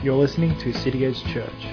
[0.00, 1.66] You're listening to City Edge Church.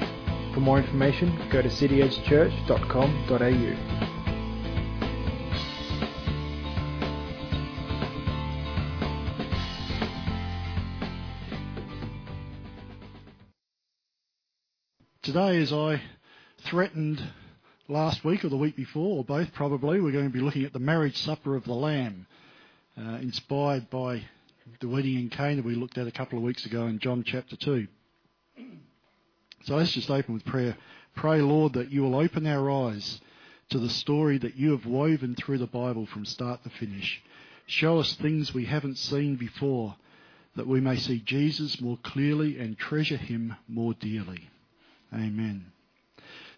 [0.56, 4.02] For more information, go to cityedgechurch.com.au.
[15.22, 16.02] Today, as I
[16.64, 17.22] threatened
[17.88, 20.74] last week or the week before, or both probably, we're going to be looking at
[20.74, 22.26] the marriage supper of the Lamb,
[22.98, 24.24] uh, inspired by
[24.80, 27.56] the wedding in Cana we looked at a couple of weeks ago in John chapter
[27.56, 27.88] 2.
[29.64, 30.78] So let's just open with prayer.
[31.16, 33.20] Pray, Lord, that you will open our eyes
[33.70, 37.22] to the story that you have woven through the Bible from start to finish.
[37.66, 39.96] Show us things we haven't seen before,
[40.56, 44.50] that we may see Jesus more clearly and treasure him more dearly.
[45.12, 45.66] Amen.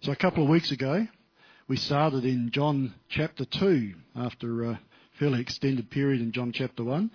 [0.02, 1.08] So a couple of weeks ago,
[1.70, 4.80] we started in John chapter 2 after a
[5.18, 7.10] fairly extended period in John chapter 1.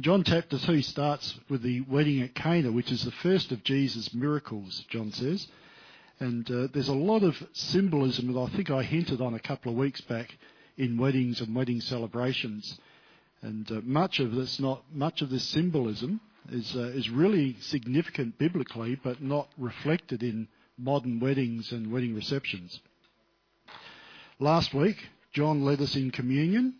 [0.00, 4.14] John chapter 2 starts with the wedding at Cana, which is the first of Jesus'
[4.14, 5.48] miracles, John says.
[6.20, 9.72] And uh, there's a lot of symbolism that I think I hinted on a couple
[9.72, 10.38] of weeks back
[10.76, 12.78] in weddings and wedding celebrations.
[13.42, 18.38] And uh, much of this, not much of this symbolism, is uh, is really significant
[18.38, 20.46] biblically, but not reflected in
[20.78, 22.78] modern weddings and wedding receptions.
[24.38, 26.74] Last week, John led us in communion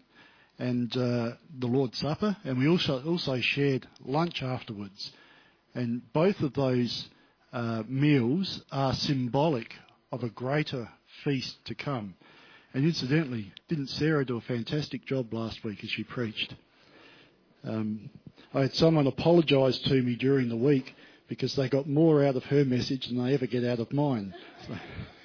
[0.58, 5.12] and uh, the Lord's Supper, and we also also shared lunch afterwards.
[5.74, 7.08] And both of those
[7.52, 9.74] uh, meals are symbolic
[10.10, 10.88] of a greater
[11.24, 12.14] feast to come.
[12.74, 16.54] And incidentally, didn't Sarah do a fantastic job last week as she preached?
[17.64, 18.10] Um,
[18.54, 20.94] I had someone apologise to me during the week
[21.28, 24.34] because they got more out of her message than they ever get out of mine.
[24.66, 24.74] So,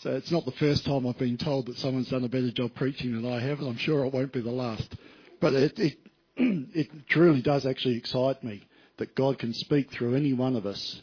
[0.00, 2.74] so it's not the first time I've been told that someone's done a better job
[2.74, 4.94] preaching than I have, and I'm sure it won't be the last.
[5.40, 5.98] But it, it,
[6.36, 11.02] it truly does actually excite me that God can speak through any one of us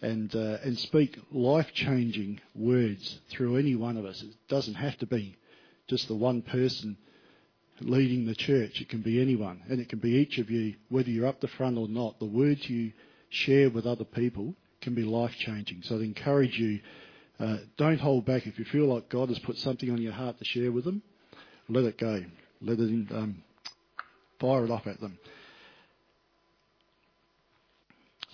[0.00, 4.22] and uh, and speak life-changing words through any one of us.
[4.22, 5.36] It doesn't have to be
[5.86, 6.96] just the one person
[7.80, 8.80] leading the church.
[8.80, 11.48] It can be anyone, and it can be each of you, whether you're up the
[11.48, 12.18] front or not.
[12.18, 12.92] The words you
[13.30, 15.82] share with other people can be life changing.
[15.82, 16.80] So I'd encourage you,
[17.76, 18.46] don't hold back.
[18.46, 21.02] If you feel like God has put something on your heart to share with them,
[21.68, 22.24] let it go.
[22.60, 23.42] Let it um,
[24.40, 25.18] fire it off at them.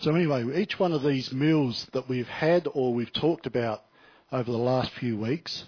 [0.00, 3.82] So anyway, each one of these meals that we've had or we've talked about
[4.32, 5.64] over the last few weeks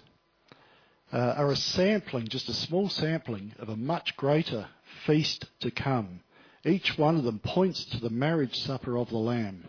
[1.13, 4.67] uh, are a sampling, just a small sampling of a much greater
[5.05, 6.19] feast to come.
[6.65, 9.63] Each one of them points to the marriage supper of the Lamb.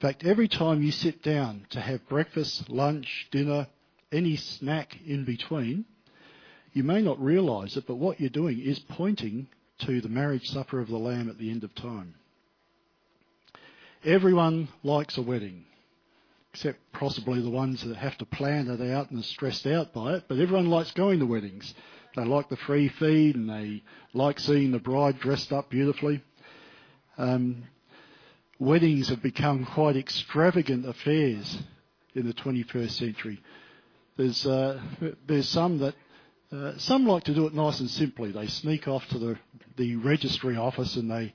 [0.00, 3.66] In fact, every time you sit down to have breakfast, lunch, dinner,
[4.10, 5.84] any snack in between,
[6.72, 9.48] you may not realize it, but what you're doing is pointing
[9.80, 12.14] to the marriage supper of the Lamb at the end of time.
[14.02, 15.66] Everyone likes a wedding
[16.54, 20.14] except possibly the ones that have to plan it out and are stressed out by
[20.14, 20.24] it.
[20.28, 21.74] But everyone likes going to weddings.
[22.16, 23.82] They like the free feed and they
[24.14, 26.22] like seeing the bride dressed up beautifully.
[27.18, 27.64] Um,
[28.60, 31.58] weddings have become quite extravagant affairs
[32.14, 33.42] in the 21st century.
[34.16, 34.78] There's uh,
[35.26, 35.94] there's some that
[36.52, 38.30] uh, some like to do it nice and simply.
[38.30, 39.38] They sneak off to the
[39.76, 41.32] the registry office and they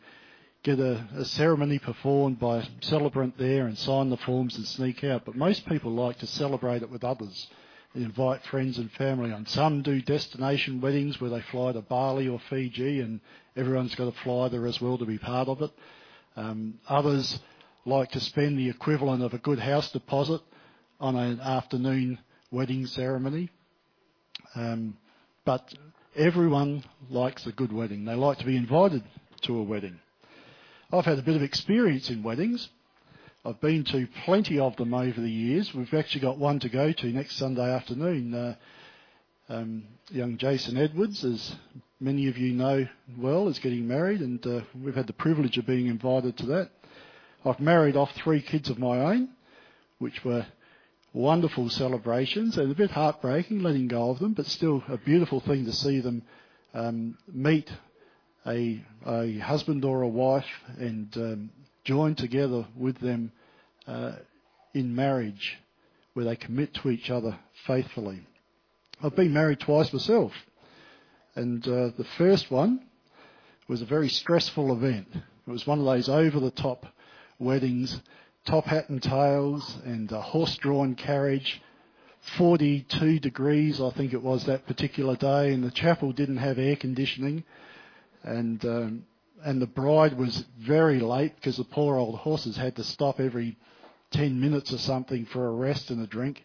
[0.61, 5.03] get a, a, ceremony performed by a celebrant there and sign the forms and sneak
[5.03, 5.23] out.
[5.23, 7.47] But most people like to celebrate it with others
[7.93, 9.45] and invite friends and family on.
[9.45, 13.19] Some do destination weddings where they fly to Bali or Fiji and
[13.55, 15.71] everyone's got to fly there as well to be part of it.
[16.35, 17.39] Um, others
[17.85, 20.41] like to spend the equivalent of a good house deposit
[20.99, 22.19] on an afternoon
[22.51, 23.49] wedding ceremony.
[24.55, 24.97] Um,
[25.45, 25.73] but
[26.15, 28.05] everyone likes a good wedding.
[28.05, 29.03] They like to be invited
[29.43, 29.99] to a wedding.
[30.91, 32.69] I've had a bit of experience in weddings.
[33.43, 35.73] I've been to plenty of them over the years.
[35.73, 38.33] We've actually got one to go to next Sunday afternoon.
[38.33, 38.55] Uh,
[39.49, 41.55] um, young Jason Edwards, as
[42.05, 45.65] many of you know well, is getting married, and uh, we've had the privilege of
[45.65, 46.69] being invited to that.
[47.43, 49.29] I've married off three kids of my own,
[49.97, 50.45] which were
[51.13, 55.65] wonderful celebrations and a bit heartbreaking letting go of them, but still a beautiful thing
[55.65, 56.21] to see them
[56.75, 57.71] um, meet
[58.45, 60.45] a, a husband or a wife
[60.77, 61.49] and um,
[61.85, 63.31] join together with them
[63.87, 64.11] uh,
[64.75, 65.57] in marriage
[66.13, 68.21] where they commit to each other faithfully.
[69.01, 70.33] I've been married twice myself,
[71.35, 72.81] and uh, the first one
[73.67, 75.07] was a very stressful event.
[75.13, 76.85] It was one of those over the top
[77.39, 78.01] weddings,
[78.45, 81.61] top hat and tails, and a horse drawn carriage.
[82.37, 86.75] 42 degrees, I think it was that particular day, and the chapel didn't have air
[86.75, 87.43] conditioning
[88.25, 89.05] and um,
[89.43, 93.57] and the bride was very late because the poor old horses had to stop every
[94.11, 96.43] 10 minutes or something for a rest and a drink.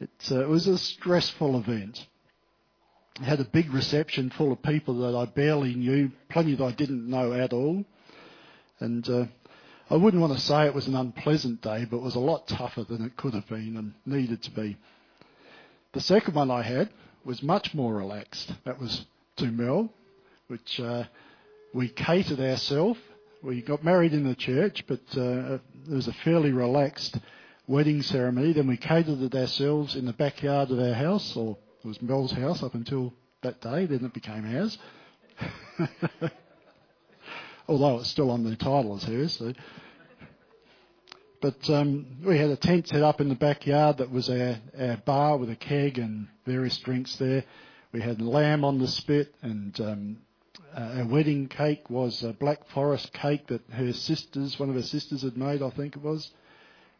[0.00, 2.06] Uh, it was a stressful event.
[3.20, 7.08] Had a big reception full of people that I barely knew, plenty that I didn't
[7.08, 7.84] know at all.
[8.80, 9.26] And uh,
[9.90, 12.48] I wouldn't want to say it was an unpleasant day, but it was a lot
[12.48, 14.78] tougher than it could have been and needed to be.
[15.92, 16.90] The second one I had
[17.24, 18.54] was much more relaxed.
[18.64, 19.04] That was
[19.36, 19.92] to Mel,
[20.48, 21.04] which uh,
[21.74, 22.98] we catered ourselves.
[23.42, 27.18] We got married in the church, but uh, it was a fairly relaxed
[27.66, 28.54] wedding ceremony.
[28.54, 32.32] Then we catered it ourselves in the backyard of our house, or it was Mel's
[32.32, 33.12] house up until
[33.42, 33.86] that day.
[33.86, 34.78] Then it became ours.
[37.68, 39.36] Although it's still on the title as hers.
[39.36, 39.52] So.
[41.40, 44.96] But um, we had a tent set up in the backyard that was our, our
[44.98, 47.42] bar with a keg and various drinks there.
[47.90, 50.18] We had lamb on the spit, and um,
[50.76, 54.82] uh, our wedding cake was a black forest cake that her sisters, one of her
[54.82, 56.30] sisters, had made, I think it was.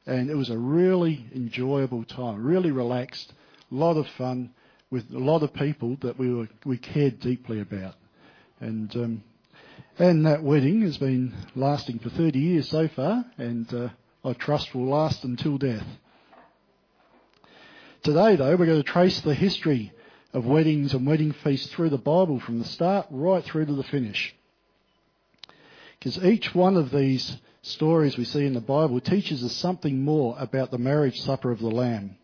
[0.06, 3.32] And it was a really enjoyable time, really relaxed,
[3.70, 4.52] a lot of fun
[4.92, 7.94] with a lot of people that we were we cared deeply about.
[8.60, 9.24] And um,
[9.98, 13.88] and that wedding has been lasting for 30 years so far, and uh,
[14.22, 15.86] I trust will last until death.
[18.02, 19.92] Today, though, we're going to trace the history
[20.34, 23.82] of weddings and wedding feasts through the Bible from the start right through to the
[23.84, 24.34] finish.
[25.98, 30.36] Because each one of these stories we see in the Bible teaches us something more
[30.38, 32.16] about the marriage supper of the Lamb.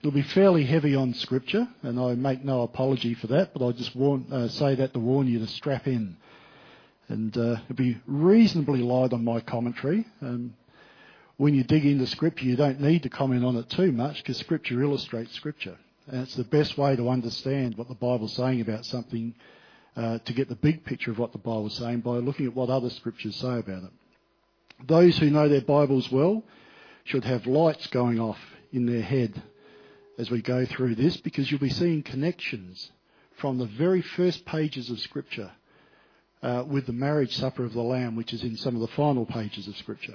[0.00, 3.72] It'll be fairly heavy on Scripture, and I make no apology for that, but I
[3.72, 6.16] just warn, uh, say that to warn you to strap in.
[7.08, 10.06] And uh, it'll be reasonably light on my commentary.
[10.20, 10.54] Um,
[11.38, 14.36] when you dig into Scripture, you don't need to comment on it too much because
[14.38, 15.76] Scripture illustrates Scripture.
[16.08, 19.34] And it's the best way to understand what the Bible's saying about something,
[19.96, 22.70] uh, to get the big picture of what the Bible's saying by looking at what
[22.70, 23.90] other Scriptures say about it.
[24.86, 26.42] Those who know their Bibles well
[27.04, 28.38] should have lights going off
[28.72, 29.42] in their head
[30.18, 32.90] as we go through this because you'll be seeing connections
[33.36, 35.52] from the very first pages of Scripture
[36.42, 39.26] uh, with the marriage supper of the Lamb, which is in some of the final
[39.26, 40.14] pages of Scripture.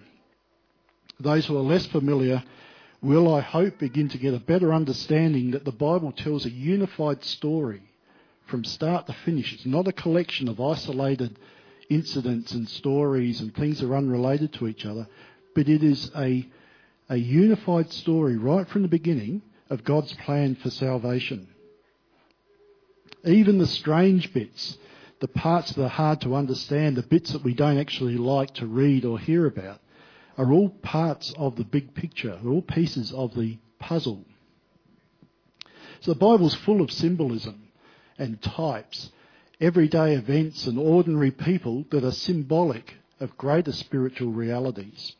[1.19, 2.43] Those who are less familiar
[3.01, 7.23] will, I hope, begin to get a better understanding that the Bible tells a unified
[7.23, 7.83] story
[8.47, 9.53] from start to finish.
[9.53, 11.37] It's not a collection of isolated
[11.89, 15.07] incidents and stories and things that are unrelated to each other,
[15.53, 16.47] but it is a,
[17.09, 19.41] a unified story right from the beginning
[19.71, 21.47] of God's plan for salvation.
[23.25, 24.77] Even the strange bits,
[25.21, 28.67] the parts that are hard to understand, the bits that we don't actually like to
[28.67, 29.79] read or hear about,
[30.37, 32.37] are all parts of the big picture.
[32.43, 34.25] They're all pieces of the puzzle.
[36.01, 37.69] So the Bible's full of symbolism
[38.17, 39.11] and types,
[39.61, 45.15] everyday events and ordinary people that are symbolic of greater spiritual realities.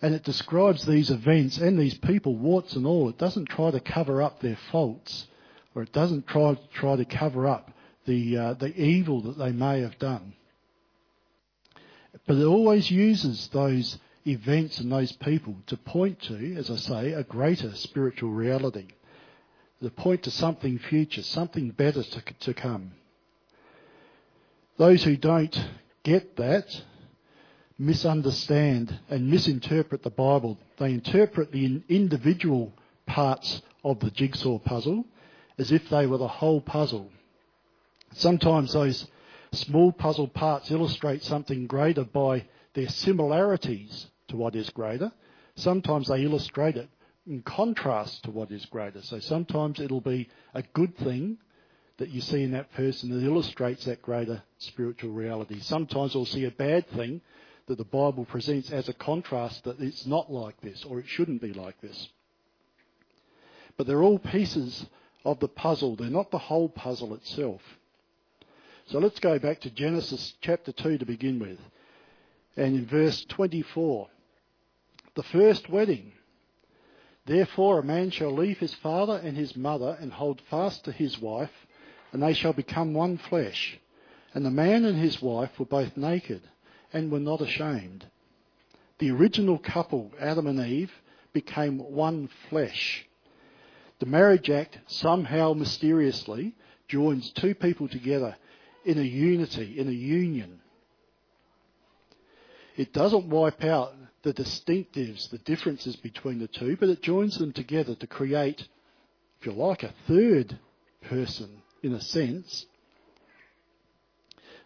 [0.00, 3.08] And it describes these events and these people, warts and all.
[3.08, 5.26] It doesn't try to cover up their faults,
[5.74, 7.72] or it doesn't try, try to cover up
[8.06, 10.34] the, uh, the evil that they may have done.
[12.26, 17.12] But it always uses those events and those people to point to, as I say,
[17.12, 18.88] a greater spiritual reality.
[19.82, 22.92] To point to something future, something better to, to come.
[24.76, 25.56] Those who don't
[26.02, 26.82] get that
[27.78, 30.58] misunderstand and misinterpret the Bible.
[30.78, 32.72] They interpret the individual
[33.06, 35.04] parts of the jigsaw puzzle
[35.58, 37.10] as if they were the whole puzzle.
[38.12, 39.06] Sometimes those
[39.52, 45.12] small puzzle parts illustrate something greater by their similarities to what is greater.
[45.54, 46.88] Sometimes they illustrate it
[47.26, 49.02] in contrast to what is greater.
[49.02, 51.38] So sometimes it'll be a good thing
[51.98, 55.60] that you see in that person that illustrates that greater spiritual reality.
[55.60, 57.20] Sometimes we'll see a bad thing
[57.68, 61.42] that the Bible presents as a contrast that it's not like this or it shouldn't
[61.42, 62.08] be like this.
[63.76, 64.86] But they're all pieces
[65.24, 65.94] of the puzzle.
[65.94, 67.60] They're not the whole puzzle itself.
[68.86, 71.58] So let's go back to Genesis chapter 2 to begin with.
[72.56, 74.08] And in verse 24,
[75.14, 76.12] the first wedding.
[77.26, 81.20] Therefore a man shall leave his father and his mother and hold fast to his
[81.20, 81.52] wife,
[82.12, 83.78] and they shall become one flesh.
[84.32, 86.40] And the man and his wife were both naked
[86.92, 88.06] and were not ashamed.
[88.98, 90.92] The original couple, Adam and Eve,
[91.32, 93.06] became one flesh.
[94.00, 96.54] The marriage act somehow mysteriously
[96.88, 98.36] joins two people together
[98.84, 100.60] in a unity, in a union.
[102.76, 107.52] It doesn't wipe out the distinctives, the differences between the two, but it joins them
[107.52, 108.66] together to create,
[109.40, 110.58] if you like, a third
[111.02, 112.66] person in a sense.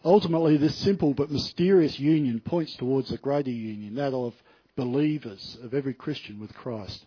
[0.04, 4.34] Ultimately, this simple but mysterious union points towards a greater union, that of
[4.74, 7.06] believers, of every Christian with Christ.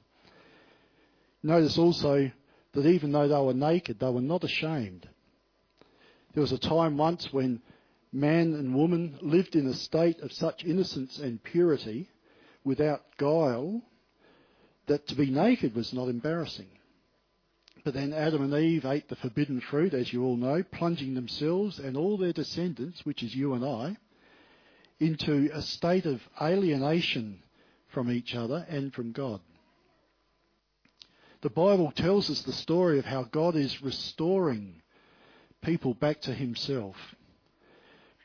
[1.44, 2.32] Notice also
[2.74, 5.08] that even though they were naked, they were not ashamed.
[6.34, 7.62] There was a time once when
[8.14, 12.10] man and woman lived in a state of such innocence and purity
[12.64, 13.82] without guile
[14.88, 16.68] that to be naked was not embarrassing.
[17.86, 21.80] But then Adam and Eve ate the forbidden fruit, as you all know, plunging themselves
[21.80, 23.96] and all their descendants, which is you and I,
[25.00, 27.44] into a state of alienation
[27.90, 29.40] from each other and from God.
[31.42, 34.82] The Bible tells us the story of how God is restoring
[35.62, 36.98] people back to Himself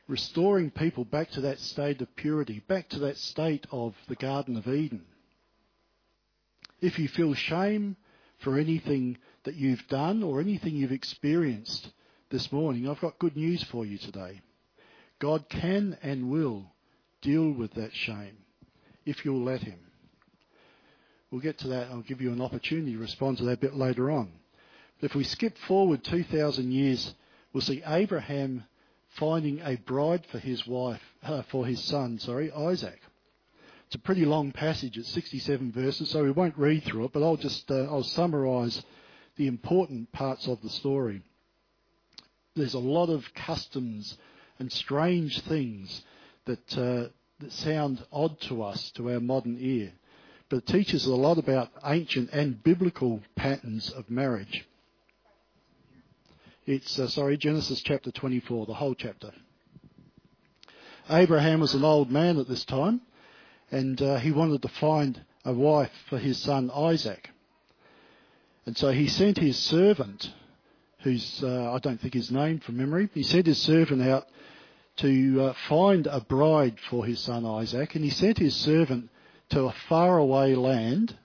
[0.07, 4.57] restoring people back to that state of purity, back to that state of the Garden
[4.57, 5.05] of Eden.
[6.81, 7.95] If you feel shame
[8.39, 11.89] for anything that you've done or anything you've experienced
[12.29, 14.41] this morning, I've got good news for you today.
[15.19, 16.65] God can and will
[17.21, 18.37] deal with that shame
[19.05, 19.79] if you'll let Him.
[21.29, 21.87] We'll get to that.
[21.89, 24.31] I'll give you an opportunity to respond to that a bit later on.
[24.99, 27.13] But if we skip forward 2,000 years,
[27.53, 28.65] we'll see Abraham
[29.09, 32.99] finding a bride for his wife, uh, for his son, sorry, Isaac.
[33.87, 34.97] It's a pretty long passage.
[34.97, 38.81] It's 67 verses, so we won't read through it, but I'll just uh, I'll summarise
[39.37, 41.21] the important parts of the story.
[42.55, 44.17] There's a lot of customs
[44.59, 46.03] and strange things
[46.45, 47.09] that uh,
[47.41, 49.91] that sound odd to us, to our modern ear,
[50.49, 54.65] but it teaches a lot about ancient and biblical patterns of marriage.
[56.65, 59.31] It's, uh, sorry, Genesis chapter 24, the whole chapter.
[61.09, 63.01] Abraham was an old man at this time,
[63.71, 67.29] and uh, he wanted to find a wife for his son Isaac.
[68.65, 70.31] And so he sent his servant,
[70.99, 74.27] who's, uh, I don't think his name from memory, he sent his servant out
[74.97, 79.09] to uh, find a bride for his son Isaac, and he sent his servant
[79.49, 81.17] to a faraway land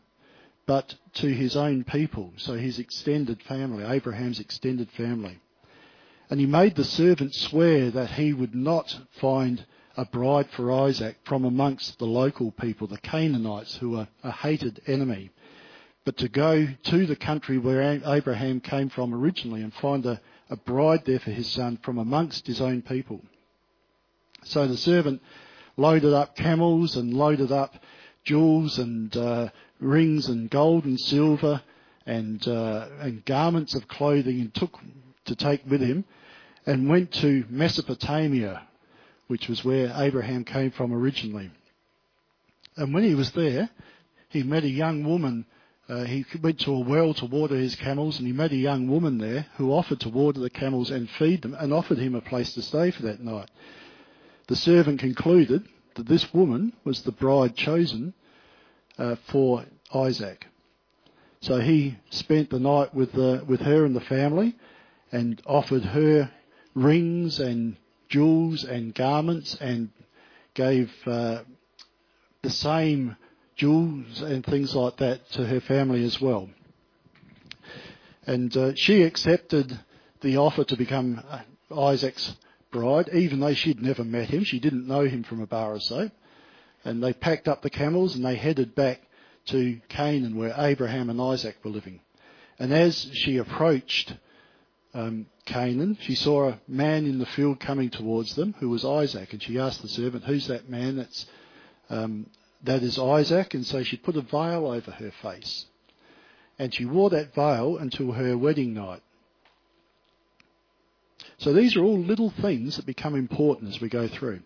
[0.66, 5.38] but to his own people, so his extended family, Abraham's extended family.
[6.28, 9.64] And he made the servant swear that he would not find
[9.96, 14.80] a bride for Isaac from amongst the local people, the Canaanites, who were a hated
[14.86, 15.30] enemy,
[16.06, 20.56] but to go to the country where Abraham came from originally and find a, a
[20.56, 23.20] bride there for his son from amongst his own people.
[24.44, 25.20] So the servant
[25.76, 27.74] loaded up camels and loaded up
[28.22, 29.48] jewels and uh,
[29.80, 31.60] rings and gold and silver
[32.06, 34.78] and uh, and garments of clothing and took
[35.24, 36.04] to take with him
[36.66, 38.62] and went to Mesopotamia,
[39.26, 41.50] which was where Abraham came from originally.
[42.76, 43.70] And when he was there,
[44.28, 45.46] he met a young woman.
[45.88, 48.88] Uh, he went to a well to water his camels, and he met a young
[48.88, 52.20] woman there who offered to water the camels and feed them, and offered him a
[52.20, 53.48] place to stay for that night.
[54.48, 58.14] The servant concluded that this woman was the bride chosen
[58.98, 59.64] uh, for
[59.94, 60.46] Isaac.
[61.40, 64.56] So he spent the night with, the, with her and the family
[65.12, 66.30] and offered her
[66.74, 67.76] rings and
[68.08, 69.90] jewels and garments and
[70.54, 71.42] gave uh,
[72.42, 73.16] the same
[73.56, 76.48] jewels and things like that to her family as well.
[78.26, 79.78] And uh, she accepted
[80.20, 81.40] the offer to become uh,
[81.74, 82.36] Isaac's
[82.70, 84.44] bride, even though she'd never met him.
[84.44, 86.10] She didn't know him from a bar or so.
[86.84, 89.00] And they packed up the camels and they headed back
[89.46, 92.00] to Canaan where Abraham and Isaac were living.
[92.58, 94.14] And as she approached
[94.94, 99.32] um, Canaan, she saw a man in the field coming towards them who was Isaac.
[99.32, 100.96] And she asked the servant, Who's that man?
[100.96, 101.26] That's,
[101.90, 102.26] um,
[102.66, 103.54] that is Isaac.
[103.54, 105.66] And so she put a veil over her face.
[106.58, 109.02] And she wore that veil until her wedding night.
[111.38, 114.40] So these are all little things that become important as we go through.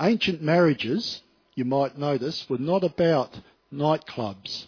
[0.00, 1.22] Ancient marriages,
[1.54, 3.38] you might notice, were not about
[3.72, 4.66] nightclubs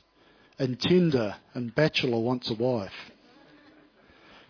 [0.58, 3.12] and Tinder and Bachelor wants a wife.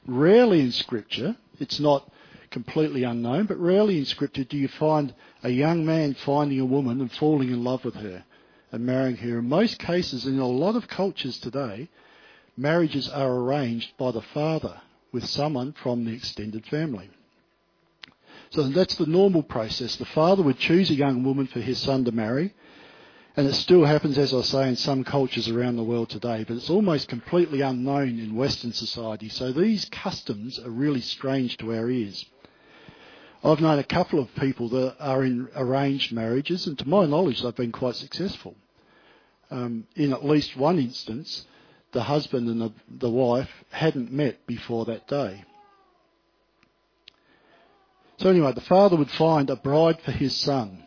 [0.06, 2.11] Rarely in Scripture, it's not
[2.50, 7.00] completely unknown, but rarely in Scripture do you find a young man finding a woman
[7.00, 8.25] and falling in love with her
[8.73, 9.38] and marrying her.
[9.38, 11.88] In most cases, in a lot of cultures today,
[12.57, 14.80] marriages are arranged by the father
[15.12, 17.11] with someone from the extended family.
[18.50, 19.97] So that's the normal process.
[19.97, 22.54] The father would choose a young woman for his son to marry,
[23.37, 26.57] and it still happens, as I say, in some cultures around the world today, but
[26.57, 29.28] it's almost completely unknown in Western society.
[29.28, 32.25] So these customs are really strange to our ears.
[33.45, 37.40] I've known a couple of people that are in arranged marriages, and to my knowledge,
[37.40, 38.57] they've been quite successful.
[39.50, 41.47] Um, in at least one instance,
[41.92, 45.45] the husband and the, the wife hadn't met before that day.
[48.18, 50.85] So anyway, the father would find a bride for his son.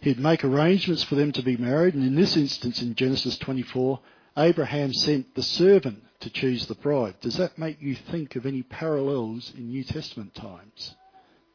[0.00, 3.98] He'd make arrangements for them to be married, and in this instance in Genesis 24,
[4.38, 7.16] Abraham sent the servant to choose the bride.
[7.20, 10.94] Does that make you think of any parallels in New Testament times?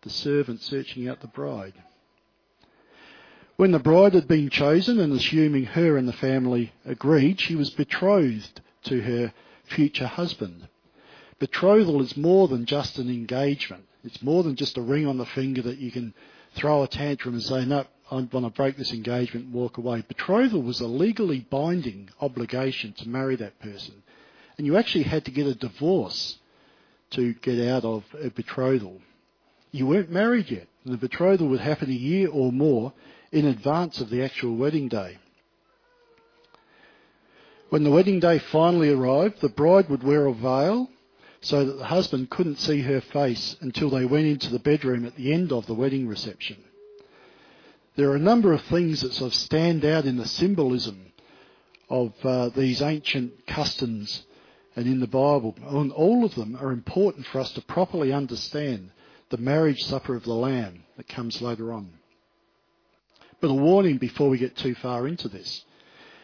[0.07, 1.73] The servant searching out the bride.
[3.57, 7.71] When the bride had been chosen, and assuming her and the family agreed, she was
[7.71, 9.33] betrothed to her
[9.65, 10.69] future husband.
[11.39, 13.83] Betrothal is more than just an engagement.
[14.05, 16.13] It's more than just a ring on the finger that you can
[16.55, 20.05] throw a tantrum and say, no, I want to break this engagement and walk away.
[20.07, 24.03] Betrothal was a legally binding obligation to marry that person.
[24.57, 26.37] And you actually had to get a divorce
[27.09, 29.01] to get out of a betrothal.
[29.71, 30.67] You weren't married yet.
[30.83, 32.93] And the betrothal would happen a year or more
[33.31, 35.17] in advance of the actual wedding day.
[37.69, 40.89] When the wedding day finally arrived, the bride would wear a veil
[41.41, 45.15] so that the husband couldn't see her face until they went into the bedroom at
[45.15, 46.57] the end of the wedding reception.
[47.97, 51.11] There are a number of things that sort of stand out in the symbolism
[51.89, 54.23] of uh, these ancient customs
[54.75, 55.55] and in the Bible.
[55.67, 58.91] And all of them are important for us to properly understand
[59.29, 61.89] the marriage supper of the Lamb that comes later on.
[63.39, 65.63] But a warning before we get too far into this.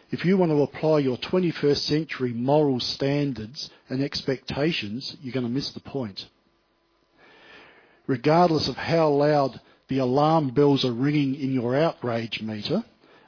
[0.09, 5.51] If you want to apply your 21st century moral standards and expectations, you're going to
[5.51, 6.27] miss the point.
[8.05, 12.83] Regardless of how loud the alarm bells are ringing in your outrage meter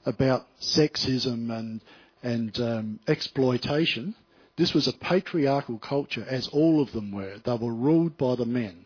[0.05, 1.82] about sexism and,
[2.22, 4.15] and um, exploitation,
[4.58, 7.39] this was a patriarchal culture, as all of them were.
[7.44, 8.85] They were ruled by the men.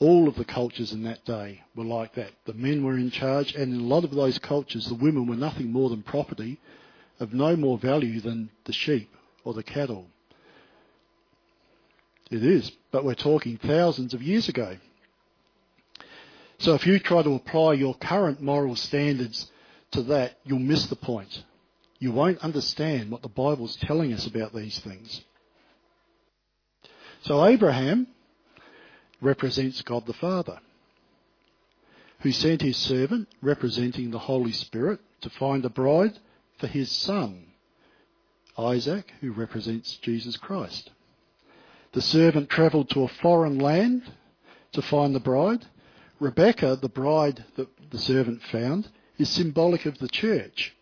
[0.00, 2.30] All of the cultures in that day were like that.
[2.44, 5.36] The men were in charge, and in a lot of those cultures, the women were
[5.36, 6.60] nothing more than property
[7.18, 9.12] of no more value than the sheep
[9.44, 10.06] or the cattle.
[12.30, 14.76] It is, but we're talking thousands of years ago.
[16.58, 19.50] So if you try to apply your current moral standards
[19.92, 21.42] to that, you'll miss the point.
[21.98, 25.22] You won't understand what the Bible's telling us about these things.
[27.22, 28.06] So Abraham
[29.20, 30.60] represents God the Father,
[32.20, 36.18] who sent his servant, representing the Holy Spirit, to find a bride
[36.58, 37.46] for his son,
[38.56, 40.90] Isaac, who represents Jesus Christ.
[41.92, 44.02] The servant travelled to a foreign land
[44.72, 45.66] to find the bride.
[46.20, 50.74] Rebecca, the bride that the servant found, is symbolic of the church.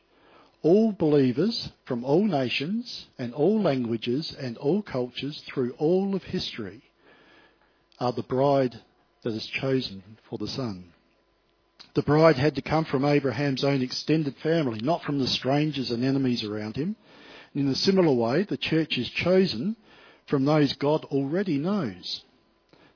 [0.62, 6.82] All believers from all nations and all languages and all cultures through all of history
[7.98, 8.80] are the bride
[9.22, 10.92] that is chosen for the son.
[11.94, 16.04] The bride had to come from Abraham's own extended family, not from the strangers and
[16.04, 16.96] enemies around him.
[17.54, 19.76] In a similar way, the church is chosen
[20.26, 22.22] from those God already knows,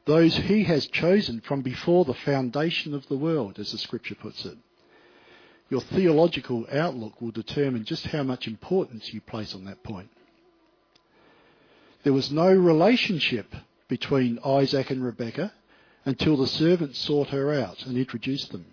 [0.04, 4.44] those he has chosen from before the foundation of the world, as the scripture puts
[4.44, 4.58] it.
[5.70, 10.10] Your theological outlook will determine just how much importance you place on that point.
[12.02, 13.54] There was no relationship
[13.90, 15.53] between Isaac and Rebekah
[16.07, 18.64] until the servant sought her out and introduced them.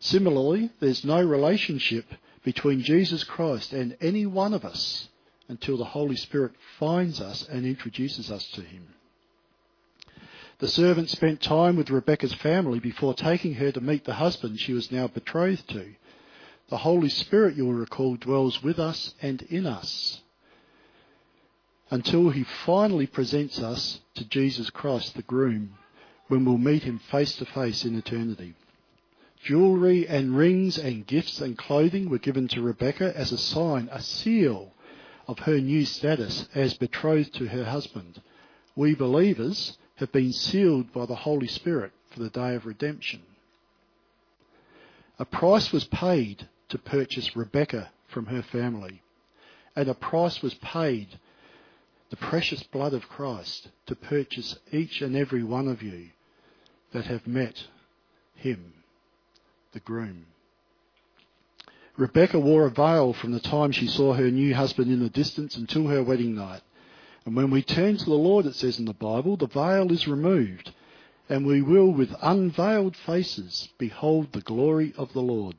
[0.00, 2.04] Similarly, there's no relationship
[2.44, 5.08] between Jesus Christ and any one of us
[5.48, 8.88] until the Holy Spirit finds us and introduces us to him.
[10.58, 14.72] The servant spent time with Rebekah's family before taking her to meet the husband she
[14.72, 15.94] was now betrothed to.
[16.68, 20.20] The Holy Spirit, you'll recall, dwells with us and in us
[21.90, 25.78] until he finally presents us to Jesus Christ, the groom,
[26.28, 28.54] when we'll meet him face to face in eternity.
[29.44, 34.02] Jewelry and rings and gifts and clothing were given to Rebecca as a sign, a
[34.02, 34.72] seal
[35.28, 38.20] of her new status as betrothed to her husband.
[38.74, 43.22] We believers have been sealed by the Holy Spirit for the day of redemption.
[45.18, 49.02] A price was paid to purchase Rebecca from her family,
[49.74, 51.18] and a price was paid
[52.10, 56.08] the precious blood of Christ to purchase each and every one of you
[56.92, 57.66] that have met
[58.34, 58.72] him,
[59.72, 60.26] the groom.
[61.96, 65.56] Rebecca wore a veil from the time she saw her new husband in the distance
[65.56, 66.60] until her wedding night.
[67.24, 70.06] And when we turn to the Lord, it says in the Bible, the veil is
[70.06, 70.72] removed,
[71.28, 75.56] and we will with unveiled faces behold the glory of the Lord.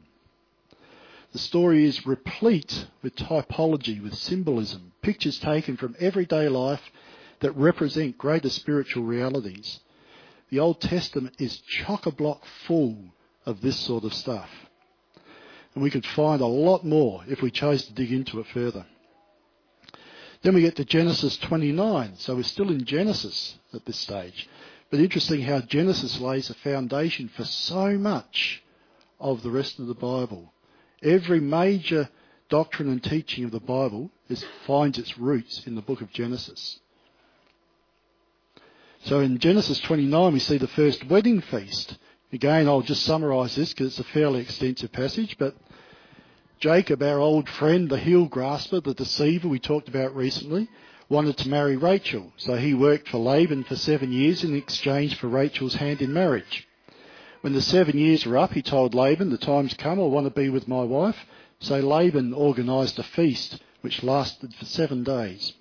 [1.33, 6.81] The story is replete with typology, with symbolism, pictures taken from everyday life
[7.41, 9.79] that represent greater spiritual realities.
[10.49, 12.97] The Old Testament is chock a block full
[13.45, 14.49] of this sort of stuff.
[15.73, 18.85] And we could find a lot more if we chose to dig into it further.
[20.41, 22.13] Then we get to Genesis 29.
[22.17, 24.47] So we're still in Genesis at this stage.
[24.89, 28.63] But interesting how Genesis lays a foundation for so much
[29.19, 30.53] of the rest of the Bible.
[31.03, 32.09] Every major
[32.49, 36.79] doctrine and teaching of the Bible is, finds its roots in the book of Genesis.
[39.03, 41.97] So in Genesis 29, we see the first wedding feast.
[42.33, 45.55] Again, I'll just summarise this because it's a fairly extensive passage, but
[46.59, 50.67] Jacob, our old friend, the heel grasper, the deceiver we talked about recently,
[51.07, 52.33] wanted to marry Rachel.
[52.37, 56.66] So he worked for Laban for seven years in exchange for Rachel's hand in marriage.
[57.41, 60.31] When the seven years were up, he told Laban, The time's come, I want to
[60.31, 61.25] be with my wife.
[61.59, 65.53] So Laban organised a feast which lasted for seven days.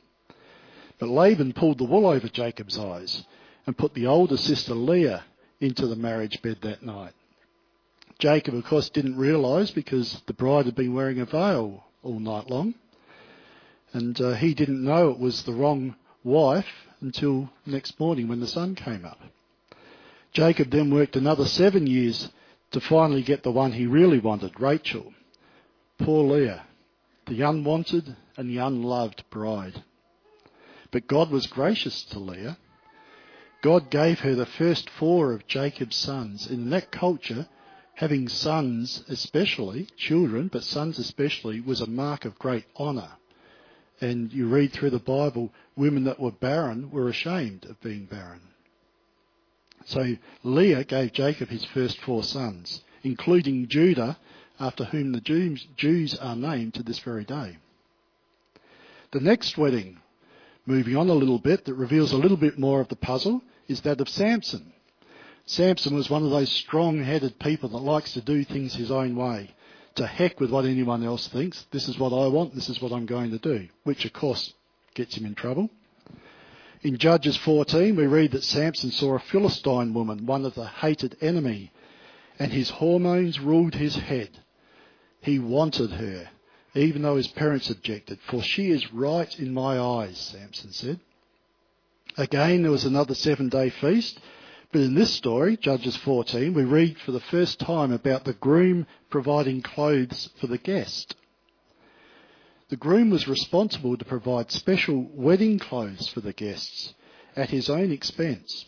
[0.98, 3.24] But Laban pulled the wool over Jacob's eyes
[3.66, 5.24] and put the older sister Leah
[5.60, 7.12] into the marriage bed that night.
[8.18, 12.48] Jacob, of course, didn't realise because the bride had been wearing a veil all night
[12.48, 12.74] long.
[13.92, 18.46] And uh, he didn't know it was the wrong wife until next morning when the
[18.46, 19.20] sun came up.
[20.32, 22.28] Jacob then worked another seven years
[22.72, 25.12] to finally get the one he really wanted, Rachel.
[25.98, 26.64] Poor Leah,
[27.26, 29.82] the unwanted and the unloved bride.
[30.90, 32.58] But God was gracious to Leah.
[33.62, 36.46] God gave her the first four of Jacob's sons.
[36.46, 37.48] In that culture,
[37.94, 43.12] having sons especially, children, but sons especially, was a mark of great honour.
[44.00, 48.42] And you read through the Bible, women that were barren were ashamed of being barren.
[49.86, 54.18] So Leah gave Jacob his first four sons, including Judah,
[54.58, 55.20] after whom the
[55.76, 57.58] Jews, are named to this very day.
[59.12, 59.98] The next wedding,
[60.66, 63.82] moving on a little bit, that reveals a little bit more of the puzzle, is
[63.82, 64.72] that of Samson.
[65.44, 69.14] Samson was one of those strong headed people that likes to do things his own
[69.14, 69.54] way.
[69.94, 71.64] To heck with what anyone else thinks.
[71.70, 73.68] This is what I want, this is what I'm going to do.
[73.84, 74.52] Which, of course,
[74.94, 75.70] gets him in trouble.
[76.86, 81.16] In Judges 14, we read that Samson saw a Philistine woman, one of the hated
[81.20, 81.72] enemy,
[82.38, 84.30] and his hormones ruled his head.
[85.20, 86.30] He wanted her,
[86.76, 91.00] even though his parents objected, for she is right in my eyes, Samson said.
[92.16, 94.20] Again, there was another seven day feast,
[94.70, 98.86] but in this story, Judges 14, we read for the first time about the groom
[99.10, 101.16] providing clothes for the guest.
[102.68, 106.94] The groom was responsible to provide special wedding clothes for the guests
[107.36, 108.66] at his own expense.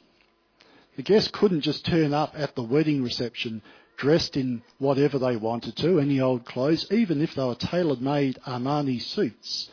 [0.95, 3.61] The guests couldn't just turn up at the wedding reception
[3.97, 8.39] dressed in whatever they wanted to, any old clothes, even if they were tailor made
[8.47, 9.69] Armani suits.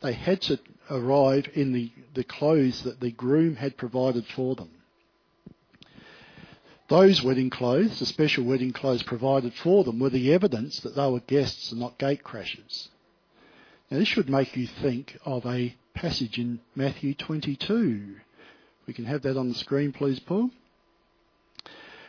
[0.00, 0.58] They had to
[0.90, 4.70] arrive in the, the clothes that the groom had provided for them.
[6.88, 11.10] Those wedding clothes, the special wedding clothes provided for them, were the evidence that they
[11.10, 12.88] were guests and not gate crashers.
[13.90, 18.16] Now, this should make you think of a passage in Matthew 22.
[18.86, 20.50] We can have that on the screen, please, Paul.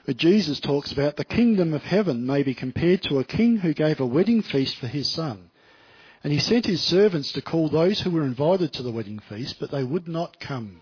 [0.06, 3.74] Where Jesus talks about the kingdom of heaven may be compared to a king who
[3.74, 5.52] gave a wedding feast for his son.
[6.24, 9.60] And he sent his servants to call those who were invited to the wedding feast,
[9.60, 10.82] but they would not come.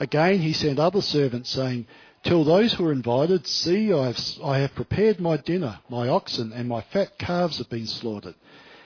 [0.00, 1.86] Again, he sent other servants, saying,
[2.24, 6.52] Tell those who are invited, See, I have, I have prepared my dinner, my oxen
[6.52, 8.34] and my fat calves have been slaughtered,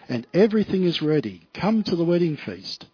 [0.09, 1.49] and everything is ready.
[1.55, 2.87] Come to the wedding feast.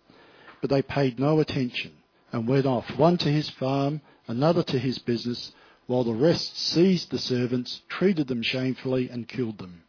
[0.60, 1.92] But they paid no attention
[2.32, 5.52] and went off, one to his farm, another to his business,
[5.86, 9.82] while the rest seized the servants, treated them shamefully, and killed them.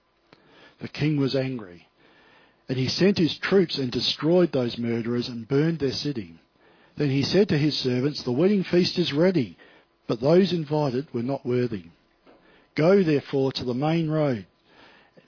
[0.79, 1.87] The king was angry,
[2.67, 6.35] and he sent his troops and destroyed those murderers and burned their city.
[6.97, 9.57] Then he said to his servants, The wedding feast is ready,
[10.07, 11.85] but those invited were not worthy.
[12.75, 14.45] Go therefore to the main road,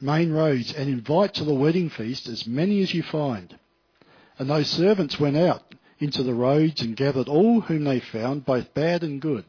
[0.06, 3.58] main roads, and invite to the wedding feast as many as you find.
[4.38, 8.74] And those servants went out into the roads and gathered all whom they found, both
[8.74, 9.46] bad and good.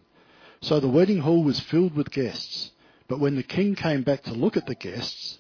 [0.61, 2.73] So the wedding hall was filled with guests.
[3.09, 5.39] But when the king came back to look at the guests,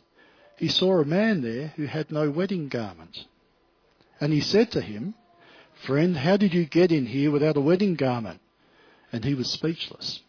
[0.56, 3.26] he saw a man there who had no wedding garment.
[4.20, 5.14] And he said to him,
[5.84, 8.40] Friend, how did you get in here without a wedding garment?
[9.12, 10.20] And he was speechless.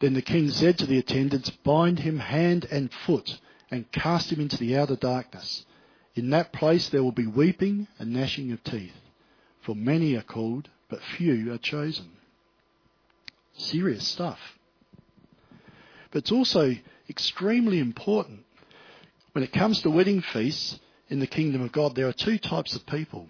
[0.00, 4.40] Then the king said to the attendants, Bind him hand and foot and cast him
[4.40, 5.64] into the outer darkness.
[6.14, 8.96] In that place there will be weeping and gnashing of teeth,
[9.62, 12.16] for many are called, but few are chosen
[13.56, 14.38] serious stuff.
[16.10, 16.74] But it's also
[17.08, 18.40] extremely important.
[19.32, 22.74] When it comes to wedding feasts in the kingdom of God, there are two types
[22.74, 23.28] of people.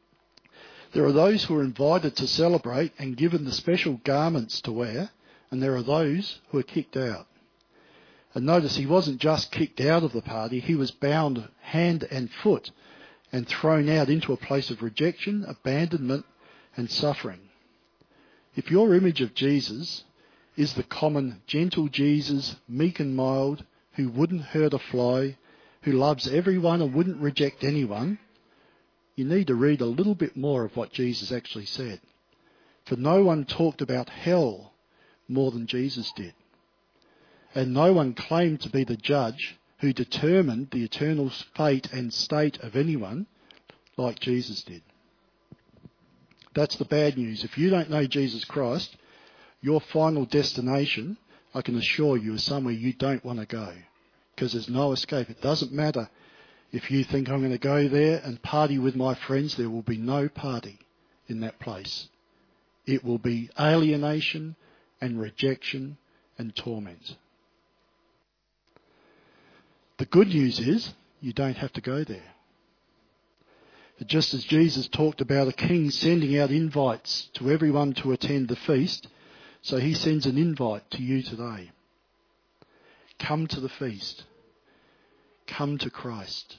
[0.92, 5.10] there are those who are invited to celebrate and given the special garments to wear,
[5.50, 7.26] and there are those who are kicked out.
[8.38, 12.30] And notice he wasn't just kicked out of the party, he was bound hand and
[12.30, 12.70] foot
[13.32, 16.24] and thrown out into a place of rejection, abandonment,
[16.76, 17.40] and suffering.
[18.54, 20.04] If your image of Jesus
[20.56, 25.36] is the common gentle Jesus, meek and mild, who wouldn't hurt a fly,
[25.82, 28.20] who loves everyone and wouldn't reject anyone,
[29.16, 32.00] you need to read a little bit more of what Jesus actually said.
[32.84, 34.74] For no one talked about hell
[35.26, 36.34] more than Jesus did.
[37.54, 42.58] And no one claimed to be the judge who determined the eternal fate and state
[42.60, 43.26] of anyone
[43.96, 44.82] like Jesus did.
[46.54, 47.44] That's the bad news.
[47.44, 48.96] If you don't know Jesus Christ,
[49.60, 51.16] your final destination,
[51.54, 53.72] I can assure you, is somewhere you don't want to go
[54.34, 55.30] because there's no escape.
[55.30, 56.08] It doesn't matter
[56.70, 59.82] if you think I'm going to go there and party with my friends, there will
[59.82, 60.78] be no party
[61.26, 62.08] in that place.
[62.86, 64.56] It will be alienation
[65.00, 65.96] and rejection
[66.36, 67.16] and torment.
[69.98, 72.34] The good news is you don't have to go there.
[74.06, 78.54] Just as Jesus talked about a king sending out invites to everyone to attend the
[78.54, 79.08] feast,
[79.60, 81.72] so he sends an invite to you today.
[83.18, 84.22] Come to the feast.
[85.48, 86.58] Come to Christ.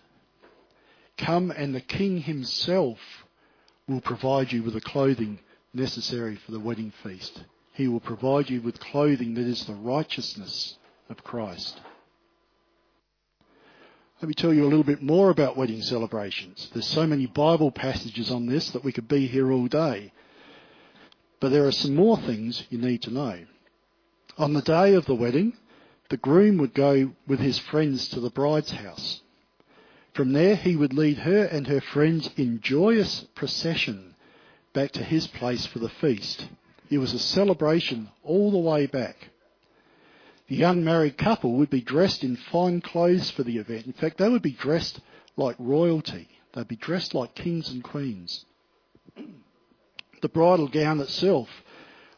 [1.17, 2.99] Come and the king himself
[3.88, 5.39] will provide you with the clothing
[5.73, 7.43] necessary for the wedding feast.
[7.71, 10.78] He will provide you with clothing that is the righteousness
[11.10, 11.80] of Christ.
[14.21, 16.69] Let me tell you a little bit more about wedding celebrations.
[16.73, 20.12] There's so many Bible passages on this that we could be here all day.
[21.39, 23.45] But there are some more things you need to know.
[24.38, 25.53] On the day of the wedding,
[26.10, 29.21] the groom would go with his friends to the bride's house.
[30.13, 34.15] From there, he would lead her and her friends in joyous procession
[34.73, 36.45] back to his place for the feast.
[36.89, 39.29] It was a celebration all the way back.
[40.49, 43.85] The young married couple would be dressed in fine clothes for the event.
[43.85, 44.99] In fact, they would be dressed
[45.38, 46.27] like royalty.
[46.53, 48.45] They'd be dressed like kings and queens.
[50.21, 51.49] The bridal gown itself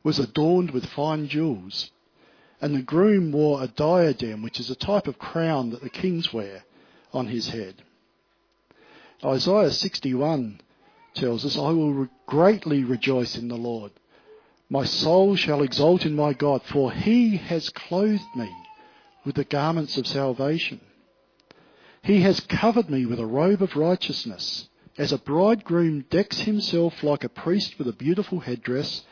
[0.02, 1.92] was adorned with fine jewels.
[2.62, 6.32] And the groom wore a diadem, which is a type of crown that the kings
[6.32, 6.64] wear
[7.12, 7.84] on his head.
[9.26, 10.62] Isaiah 61
[11.16, 13.92] tells us, I will greatly rejoice in the Lord.
[14.72, 18.50] My soul shall exult in my God, for he has clothed me
[19.26, 20.80] with the garments of salvation.
[22.04, 27.26] He has covered me with a robe of righteousness, as a bridegroom decks himself like
[27.26, 29.04] a priest with a beautiful headdress,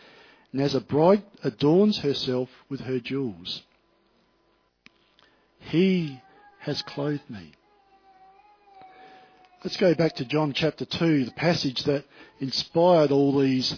[0.54, 3.64] and as a bride adorns herself with her jewels.
[5.60, 6.22] He
[6.60, 7.52] has clothed me.
[9.66, 12.06] Let's go back to John chapter 2, the passage that
[12.40, 13.78] inspired all these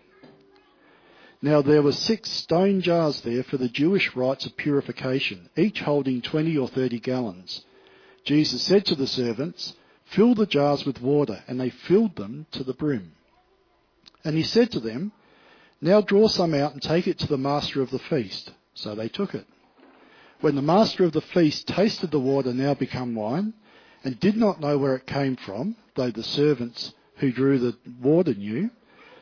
[1.41, 6.21] Now there were six stone jars there for the Jewish rites of purification, each holding
[6.21, 7.65] 20 or 30 gallons.
[8.23, 9.73] Jesus said to the servants,
[10.05, 13.13] Fill the jars with water, and they filled them to the brim.
[14.23, 15.13] And he said to them,
[15.81, 18.51] Now draw some out and take it to the master of the feast.
[18.75, 19.47] So they took it.
[20.41, 23.53] When the master of the feast tasted the water now become wine,
[24.03, 28.33] and did not know where it came from, though the servants who drew the water
[28.33, 28.69] knew,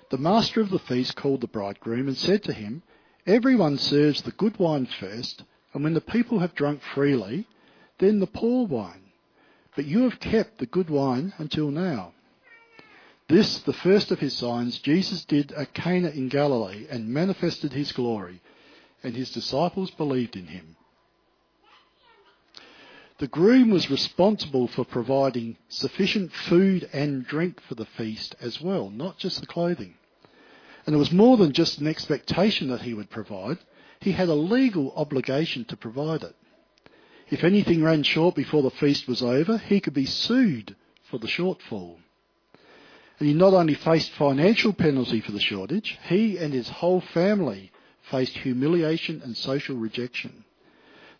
[0.09, 2.81] the master of the feast called the bridegroom and said to him,
[3.25, 5.43] Everyone serves the good wine first,
[5.73, 7.47] and when the people have drunk freely,
[7.99, 9.11] then the poor wine.
[9.75, 12.13] But you have kept the good wine until now.
[13.27, 17.91] This, the first of his signs, Jesus did at Cana in Galilee and manifested his
[17.91, 18.41] glory,
[19.03, 20.75] and his disciples believed in him.
[23.19, 28.89] The groom was responsible for providing sufficient food and drink for the feast as well,
[28.89, 29.95] not just the clothing.
[30.85, 33.57] And it was more than just an expectation that he would provide.
[33.99, 36.35] He had a legal obligation to provide it.
[37.29, 41.27] If anything ran short before the feast was over, he could be sued for the
[41.27, 41.97] shortfall.
[43.19, 47.73] And he not only faced financial penalty for the shortage, he and his whole family
[48.01, 50.45] faced humiliation and social rejection.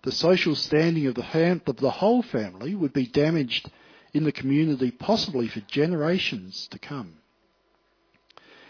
[0.04, 3.70] The social standing of the, fam- of the whole family would be damaged
[4.14, 7.16] in the community possibly for generations to come.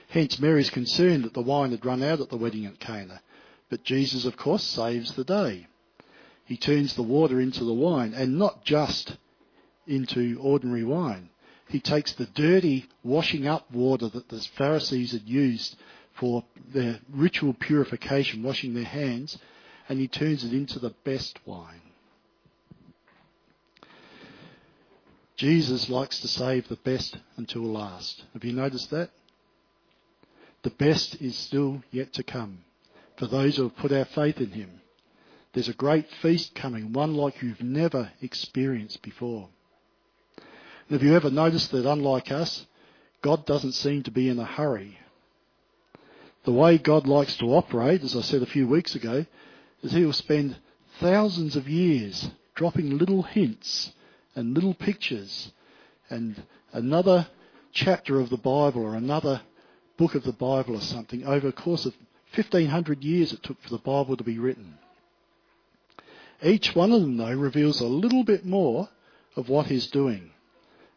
[0.10, 3.22] Hence, Mary's concerned that the wine had run out at the wedding at Cana.
[3.70, 5.68] But Jesus, of course, saves the day.
[6.46, 9.18] He turns the water into the wine, and not just
[9.86, 11.30] into ordinary wine.
[11.68, 15.76] He takes the dirty washing up water that the Pharisees had used
[16.13, 19.38] for their ritual purification, washing their hands,
[19.89, 21.82] and he turns it into the best wine.
[25.36, 28.23] Jesus likes to save the best until last.
[28.34, 29.10] Have you noticed that?
[30.62, 32.60] The best is still yet to come
[33.17, 34.82] for those who have put our faith in him.
[35.54, 39.49] There's a great feast coming, one like you've never experienced before.
[40.38, 42.65] And have you ever noticed that unlike us,
[43.21, 44.99] God doesn't seem to be in a hurry?
[46.43, 49.25] The way God likes to operate, as I said a few weeks ago,
[49.82, 50.58] is he will spend
[51.00, 53.92] thousands of years dropping little hints
[54.36, 55.52] and little pictures
[56.10, 57.28] and another
[57.72, 59.42] chapter of the Bible or another
[59.98, 61.94] book of the Bible or something over a course of
[62.36, 64.78] 1500 years it took for the Bible to be written.
[66.44, 68.89] Each one of them, though, reveals a little bit more
[69.36, 70.32] of what he's doing.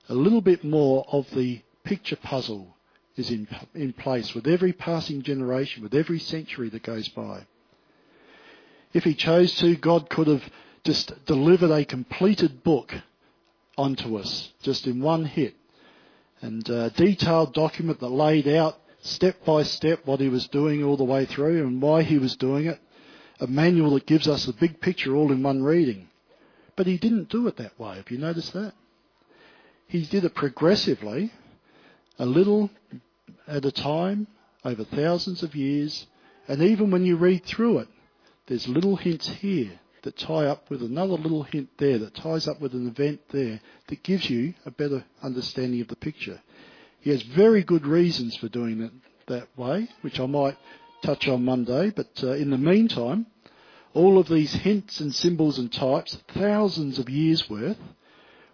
[0.08, 2.76] A little bit more of the picture puzzle
[3.16, 7.46] is in, in place with every passing generation, with every century that goes by.
[8.92, 10.42] If he chose to, God could have
[10.84, 12.94] just delivered a completed book
[13.78, 15.54] onto us, just in one hit.
[16.40, 20.96] And a detailed document that laid out step by step what he was doing all
[20.96, 22.80] the way through and why he was doing it
[23.42, 26.08] a manual that gives us the big picture all in one reading.
[26.76, 27.96] But he didn't do it that way.
[27.96, 28.72] Have you noticed that?
[29.88, 31.32] He did it progressively,
[32.20, 32.70] a little
[33.48, 34.28] at a time,
[34.64, 36.06] over thousands of years,
[36.46, 37.88] and even when you read through it,
[38.52, 42.60] there's little hints here that tie up with another little hint there that ties up
[42.60, 46.38] with an event there that gives you a better understanding of the picture.
[47.00, 48.92] He has very good reasons for doing it
[49.28, 50.58] that way, which I might
[51.02, 53.24] touch on Monday, but uh, in the meantime,
[53.94, 57.78] all of these hints and symbols and types, thousands of years worth,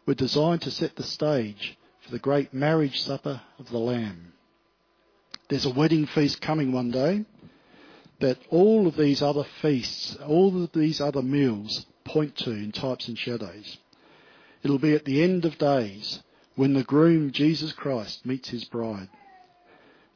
[0.06, 4.32] were designed to set the stage for the great marriage supper of the Lamb.
[5.48, 7.24] There's a wedding feast coming one day
[8.20, 13.08] that all of these other feasts, all of these other meals point to in types
[13.08, 13.78] and shadows.
[14.62, 16.20] It'll be at the end of days
[16.56, 19.08] when the groom, Jesus Christ, meets his bride.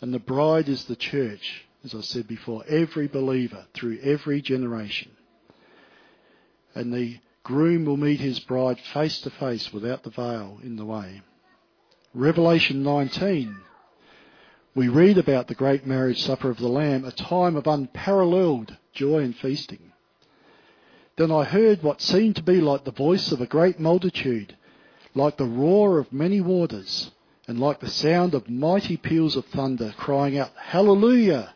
[0.01, 5.13] And the bride is the church, as I said before, every believer through every generation.
[6.75, 10.85] And the groom will meet his bride face to face without the veil in the
[10.85, 11.23] way.
[12.15, 13.57] Revelation 19,
[14.75, 19.19] we read about the great marriage supper of the Lamb, a time of unparalleled joy
[19.19, 19.93] and feasting.
[21.17, 24.57] Then I heard what seemed to be like the voice of a great multitude,
[25.15, 27.11] like the roar of many waters,
[27.47, 31.55] and like the sound of mighty peals of thunder, crying out, Hallelujah!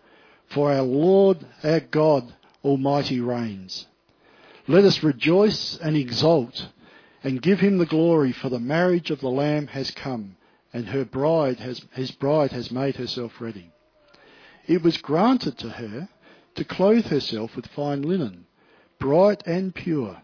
[0.49, 3.87] For our Lord, our God, Almighty reigns.
[4.69, 6.69] Let us rejoice and exult
[7.25, 10.37] and give him the glory for the marriage of the Lamb has come
[10.77, 13.71] and her bride has, his bride has made herself ready.
[14.67, 16.11] It was granted to her
[16.55, 18.45] to clothe herself with fine linen,
[18.99, 20.21] bright and pure,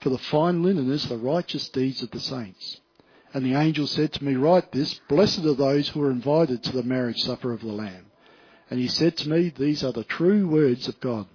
[0.00, 2.80] for the fine linen is the righteous deeds of the saints.
[3.34, 6.72] And the angel said to me, Write this, blessed are those who are invited to
[6.72, 8.06] the marriage supper of the Lamb.
[8.70, 11.26] And he said to me, These are the true words of God.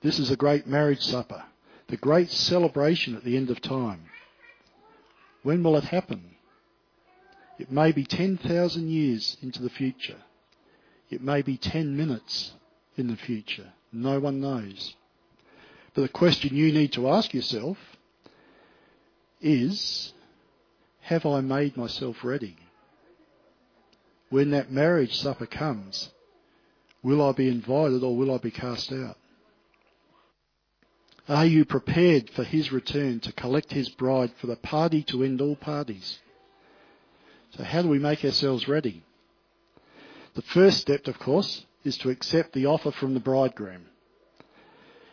[0.00, 1.44] This is a great marriage supper,
[1.86, 4.06] the great celebration at the end of time.
[5.44, 6.31] When will it happen?
[7.62, 10.18] It may be 10,000 years into the future.
[11.10, 12.52] It may be 10 minutes
[12.96, 13.72] in the future.
[13.92, 14.94] No one knows.
[15.94, 17.78] But the question you need to ask yourself
[19.40, 20.12] is,
[21.02, 22.56] have I made myself ready?
[24.32, 26.08] when that marriage supper comes,
[27.02, 29.18] will I be invited or will I be cast out?
[31.28, 35.42] Are you prepared for his return to collect his bride for the party to end
[35.42, 36.18] all parties?
[37.56, 39.02] So how do we make ourselves ready?
[40.34, 43.86] The first step, of course, is to accept the offer from the bridegroom.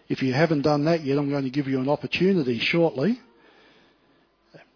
[0.08, 3.20] If you haven't done that yet, I'm going to give you an opportunity shortly.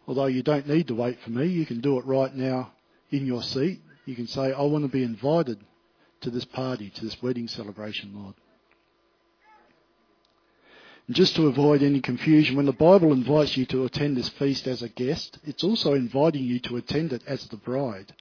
[0.08, 2.74] Although you don't need to wait for me, you can do it right now
[3.10, 5.60] in your seat you can say, I want to be invited
[6.22, 8.36] to this party, to this wedding celebration, Lord.
[11.10, 14.82] Just to avoid any confusion, when the Bible invites you to attend this feast as
[14.82, 18.14] a guest, it's also inviting you to attend it as the bride.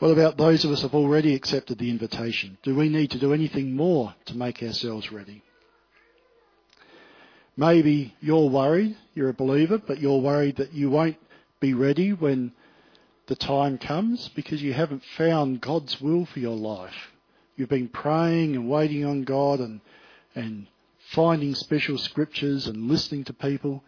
[0.00, 2.58] What about those of us who have already accepted the invitation?
[2.62, 5.42] Do we need to do anything more to make ourselves ready?
[7.56, 11.16] Maybe you're worried, you're a believer, but you're worried that you won't
[11.60, 12.52] be ready when
[13.28, 17.13] the time comes because you haven't found God's will for your life.
[17.56, 19.80] You've been praying and waiting on God and,
[20.34, 20.66] and
[21.10, 23.84] finding special scriptures and listening to people,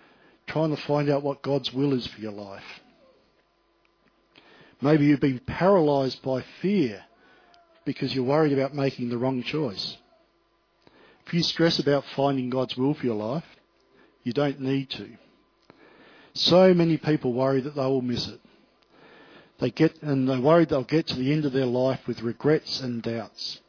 [0.46, 2.80] trying to find out what God's will is for your life.
[4.80, 7.04] Maybe you've been paralyzed by fear
[7.84, 9.96] because you're worried about making the wrong choice.
[11.26, 13.44] If you stress about finding God's will for your life,
[14.26, 15.08] You don't need to.
[16.34, 18.40] So many people worry that they will miss it.
[19.58, 22.80] They get, and they're worried they'll get to the end of their life with regrets
[22.80, 23.60] and doubts.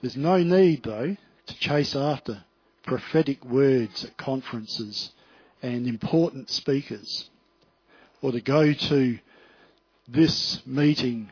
[0.00, 1.16] There's no need, though,
[1.46, 2.44] to chase after
[2.84, 5.12] prophetic words at conferences
[5.62, 7.30] and important speakers,
[8.20, 9.18] or to go to
[10.08, 11.30] this meeting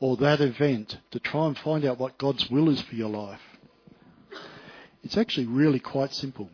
[0.00, 3.40] or that event to try and find out what God's will is for your life.
[5.02, 6.50] It's actually really quite simple.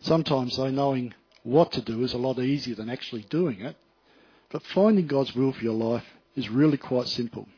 [0.00, 3.76] Sometimes, though, knowing what to do is a lot easier than actually doing it,
[4.50, 6.04] but finding God's will for your life
[6.36, 7.48] is really quite simple.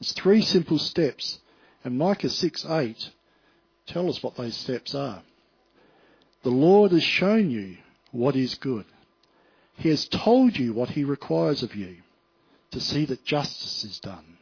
[0.00, 1.40] It's three simple steps,
[1.84, 3.10] and Micah 6 8
[3.86, 5.22] tell us what those steps are.
[6.42, 7.76] The Lord has shown you
[8.10, 8.84] what is good.
[9.76, 11.96] He has told you what he requires of you
[12.72, 14.38] to see that justice is done.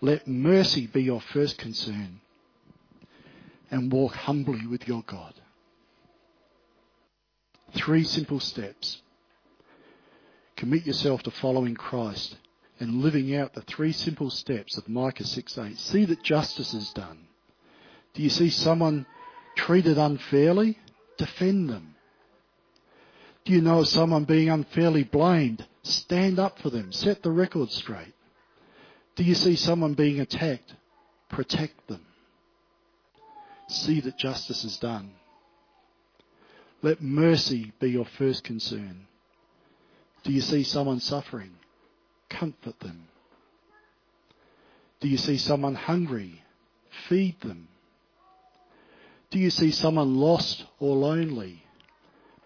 [0.00, 2.20] Let mercy be your first concern
[3.70, 5.34] and walk humbly with your God.
[7.74, 9.00] Three simple steps.
[10.56, 12.36] Commit yourself to following Christ
[12.78, 15.78] and living out the three simple steps of Micah 6:8.
[15.78, 17.26] See that justice is done.
[18.14, 19.06] Do you see someone
[19.56, 20.78] treated unfairly?
[21.16, 21.94] Defend them.
[23.44, 25.66] Do you know of someone being unfairly blamed?
[25.82, 26.92] Stand up for them.
[26.92, 28.14] Set the record straight.
[29.16, 30.74] Do you see someone being attacked?
[31.28, 32.06] Protect them.
[33.68, 35.12] See that justice is done.
[36.82, 39.06] Let mercy be your first concern.
[40.24, 41.52] Do you see someone suffering?
[42.28, 43.06] Comfort them.
[45.00, 46.42] Do you see someone hungry?
[47.08, 47.68] Feed them.
[49.30, 51.64] Do you see someone lost or lonely?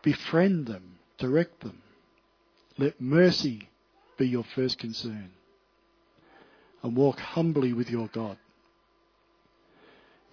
[0.03, 1.82] Befriend them, direct them.
[2.78, 3.68] Let mercy
[4.18, 5.30] be your first concern.
[6.82, 8.37] And walk humbly with your God.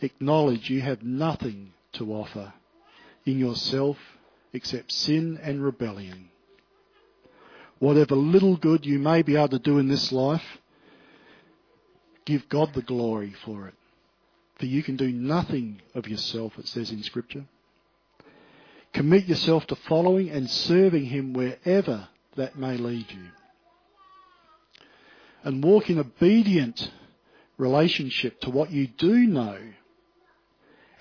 [0.01, 2.53] Acknowledge you have nothing to offer
[3.25, 3.97] in yourself
[4.53, 6.29] except sin and rebellion.
[7.79, 10.59] Whatever little good you may be able to do in this life,
[12.25, 13.73] give God the glory for it.
[14.59, 17.45] For you can do nothing of yourself, it says in Scripture.
[18.93, 23.25] Commit yourself to following and serving Him wherever that may lead you.
[25.43, 26.91] And walk in obedient
[27.57, 29.57] relationship to what you do know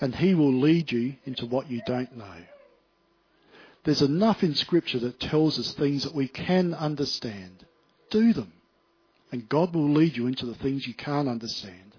[0.03, 2.43] and He will lead you into what you don't know.
[3.85, 7.65] There's enough in Scripture that tells us things that we can understand.
[8.11, 8.53] Do them.
[9.31, 11.95] And God will lead you into the things you can't understand.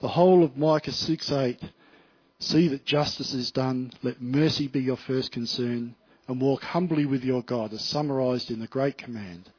[0.00, 1.60] The whole of Micah 6 8
[2.38, 5.96] see that justice is done, let mercy be your first concern,
[6.28, 9.50] and walk humbly with your God, as summarized in the great command.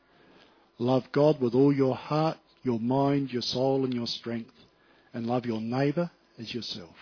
[0.80, 4.56] Love God with all your heart, your mind, your soul, and your strength
[5.14, 6.96] and love your neighbour as yourself.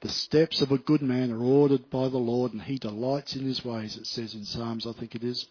[0.00, 3.44] The steps of a good man are ordered by the Lord, and he delights in
[3.44, 5.46] his ways, it says in Psalms, I think it is.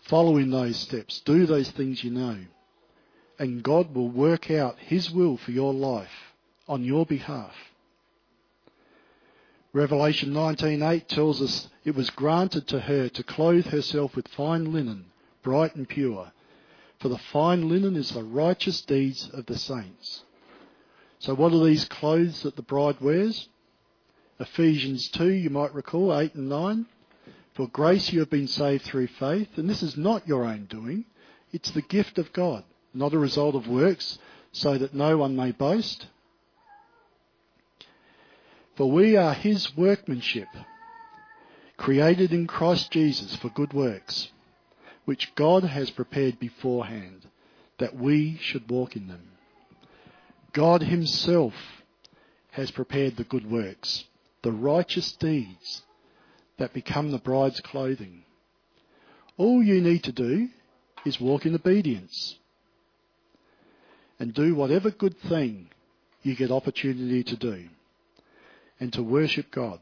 [0.00, 1.20] Follow in those steps.
[1.20, 2.38] Do those things you know.
[3.38, 6.32] And God will work out his will for your life
[6.66, 7.54] on your behalf.
[9.74, 15.04] Revelation 19:8 tells us it was granted to her to clothe herself with fine linen,
[15.42, 16.32] bright and pure,
[16.98, 20.24] for the fine linen is the righteous deeds of the saints.
[21.20, 23.48] So what are these clothes that the bride wears?
[24.40, 26.86] Ephesians 2, you might recall, 8 and 9.
[27.54, 31.04] For grace you have been saved through faith, and this is not your own doing.
[31.52, 34.18] It's the gift of God, not a result of works,
[34.52, 36.06] so that no one may boast.
[38.76, 40.48] For we are his workmanship,
[41.76, 44.30] created in Christ Jesus for good works
[45.08, 47.26] which God has prepared beforehand
[47.78, 49.30] that we should walk in them.
[50.52, 51.54] God Himself
[52.50, 54.04] has prepared the good works,
[54.42, 55.80] the righteous deeds
[56.58, 58.24] that become the bride's clothing.
[59.38, 60.50] All you need to do
[61.06, 62.36] is walk in obedience
[64.18, 65.70] and do whatever good thing
[66.22, 67.70] you get opportunity to do
[68.78, 69.80] and to worship God.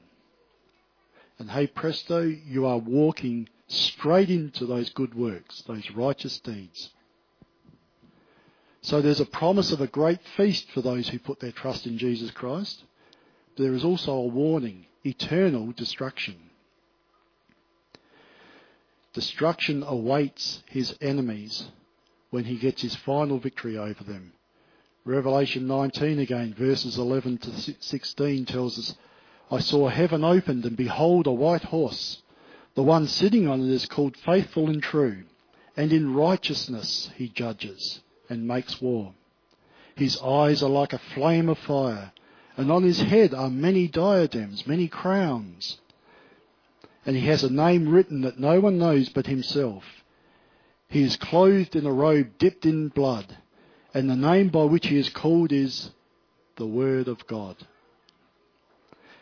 [1.40, 6.90] And hey presto, you are walking straight into those good works, those righteous deeds.
[8.82, 11.98] So there's a promise of a great feast for those who put their trust in
[11.98, 12.84] Jesus Christ.
[13.56, 16.36] But there is also a warning, eternal destruction.
[19.12, 21.68] Destruction awaits his enemies
[22.30, 24.32] when he gets his final victory over them.
[25.04, 28.94] Revelation 19 again, verses 11 to 16 tells us,
[29.50, 32.22] I saw heaven opened and behold a white horse
[32.76, 35.24] the one sitting on it is called faithful and true,
[35.76, 39.14] and in righteousness he judges and makes war.
[39.96, 42.12] His eyes are like a flame of fire,
[42.54, 45.78] and on his head are many diadems, many crowns.
[47.06, 49.84] And he has a name written that no one knows but himself.
[50.88, 53.38] He is clothed in a robe dipped in blood,
[53.94, 55.92] and the name by which he is called is
[56.56, 57.56] the Word of God.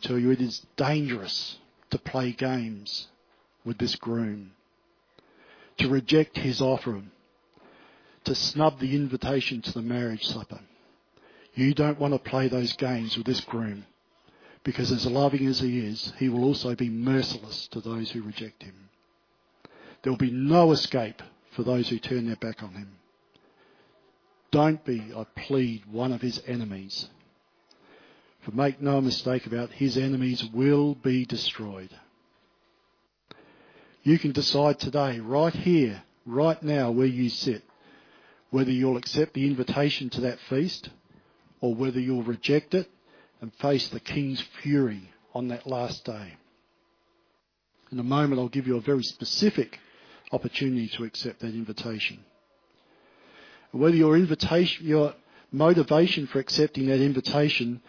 [0.00, 1.58] Tell you, it is dangerous
[1.90, 3.08] to play games
[3.64, 4.52] with this groom
[5.80, 7.02] to reject his offer,
[8.24, 10.60] to snub the invitation to the marriage supper.
[11.54, 13.86] You don't want to play those games with this groom
[14.62, 18.62] because as loving as he is, he will also be merciless to those who reject
[18.62, 18.90] him.
[20.02, 22.98] There will be no escape for those who turn their back on him.
[24.50, 27.08] Don't be, I plead, one of his enemies.
[28.40, 31.90] For make no mistake about his enemies will be destroyed.
[34.02, 37.62] You can decide today, right here, right now, where you sit,
[38.50, 40.88] whether you'll accept the invitation to that feast
[41.60, 42.90] or whether you'll reject it
[43.42, 46.34] and face the King's fury on that last day.
[47.92, 49.78] In a moment, I'll give you a very specific
[50.32, 52.24] opportunity to accept that invitation.
[53.72, 55.14] Whether your invitation, your
[55.52, 57.82] motivation for accepting that invitation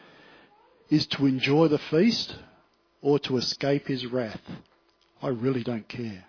[0.92, 2.36] is to enjoy the feast
[3.02, 4.42] or to escape his wrath
[5.22, 6.26] I really don't care.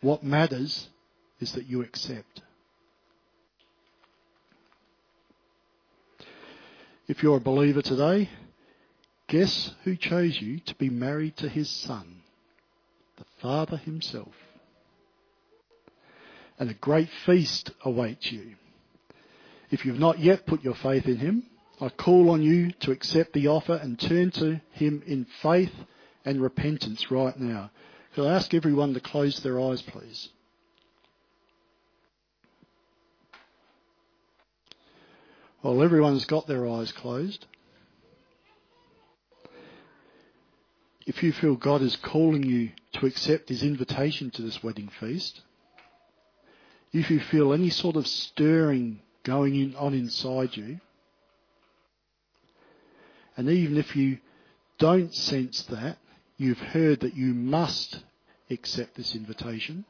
[0.00, 0.88] What matters
[1.40, 2.42] is that you accept.
[7.08, 8.30] If you're a believer today,
[9.28, 12.22] guess who chose you to be married to his son?
[13.16, 14.34] The Father himself.
[16.58, 18.54] And a great feast awaits you.
[19.70, 21.44] If you've not yet put your faith in him,
[21.82, 25.74] I call on you to accept the offer and turn to him in faith
[26.24, 27.72] and repentance right now.
[28.14, 30.28] Could I ask everyone to close their eyes, please?
[35.64, 37.46] Well, everyone's got their eyes closed.
[41.04, 45.40] If you feel God is calling you to accept His invitation to this wedding feast,
[46.92, 50.78] if you feel any sort of stirring going on inside you,
[53.36, 54.18] and even if you
[54.78, 55.98] don't sense that,
[56.36, 58.02] you've heard that you must
[58.50, 59.84] accept this invitation.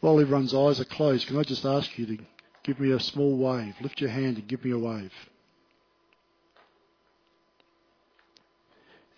[0.00, 2.18] While everyone's eyes are closed, can I just ask you to
[2.64, 3.74] give me a small wave?
[3.80, 5.12] Lift your hand and give me a wave.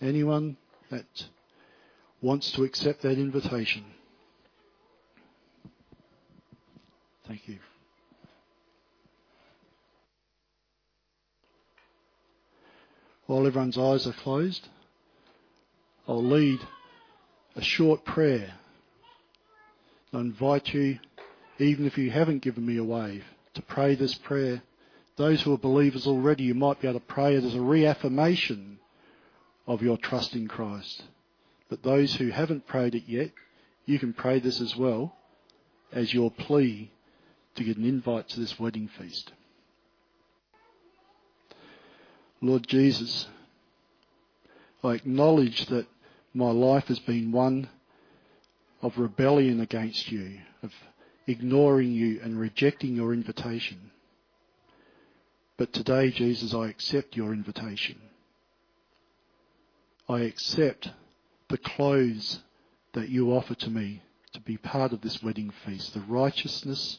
[0.01, 0.59] Anyone
[0.91, 1.25] that
[2.21, 3.85] wants to accept that invitation?
[7.27, 7.59] Thank you.
[13.27, 14.69] While everyone's eyes are closed,
[16.07, 16.61] I'll lead
[17.57, 18.55] a short prayer.
[20.13, 20.99] I invite you,
[21.59, 24.63] even if you haven't given me a wave, to pray this prayer.
[25.17, 28.79] Those who are believers already, you might be able to pray it as a reaffirmation
[29.67, 31.05] of your trust in Christ.
[31.71, 33.31] But those who haven't prayed it yet,
[33.87, 35.17] you can pray this as well
[35.93, 36.91] as your plea
[37.55, 39.33] to get an invite to this wedding feast.
[42.45, 43.27] Lord Jesus,
[44.83, 45.87] I acknowledge that
[46.35, 47.71] my life has been one
[48.83, 50.71] of rebellion against you, of
[51.27, 53.91] ignoring you and rejecting your invitation.
[55.57, 57.99] But today, Jesus, I accept your invitation.
[60.07, 60.91] I accept
[61.49, 62.41] the clothes
[62.93, 64.03] that you offer to me
[64.35, 66.99] to be part of this wedding feast, the righteousness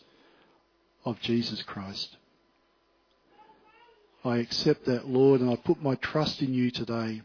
[1.03, 2.17] of Jesus Christ.
[4.25, 7.21] I accept that, Lord, and I put my trust in you today.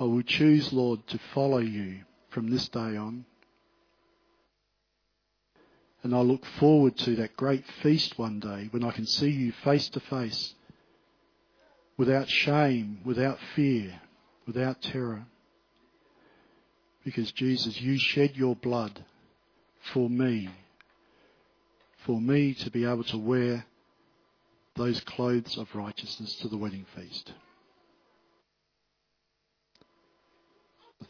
[0.00, 1.98] I will choose, Lord, to follow you
[2.30, 3.26] from this day on.
[6.02, 9.52] And I look forward to that great feast one day when I can see you
[9.52, 10.54] face to face
[11.98, 14.00] without shame, without fear,
[14.46, 15.26] without terror.
[17.04, 19.04] Because Jesus, you shed your blood
[19.92, 20.48] for me,
[22.06, 23.66] for me to be able to wear
[24.74, 27.32] those clothes of righteousness to the wedding feast.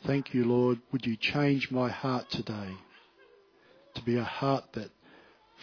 [0.07, 0.81] Thank you, Lord.
[0.91, 2.75] Would you change my heart today
[3.95, 4.91] to be a heart that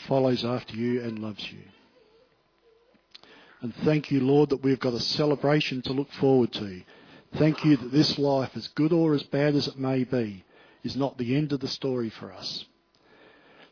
[0.07, 1.63] follows after you and loves you.
[3.61, 6.81] And thank you, Lord, that we've got a celebration to look forward to.
[7.37, 10.45] Thank you that this life, as good or as bad as it may be,
[10.83, 12.65] is not the end of the story for us.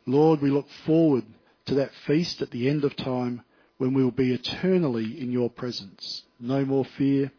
[0.06, 1.24] Lord, we look forward
[1.66, 3.44] to that feast at the end of time
[3.78, 6.24] when we will be eternally in your presence.
[6.40, 7.32] No more fear,